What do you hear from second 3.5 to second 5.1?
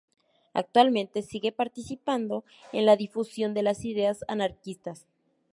de las ideas anarquistas.